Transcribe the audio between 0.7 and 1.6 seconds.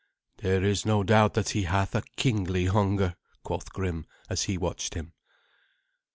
no doubt that